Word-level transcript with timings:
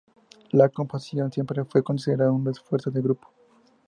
La 0.49 0.67
composición 0.69 1.31
siempre 1.31 1.63
fue 1.63 1.83
considerada 1.83 2.31
un 2.31 2.47
esfuerzo 2.49 2.89
de 2.89 3.03
grupo. 3.03 3.31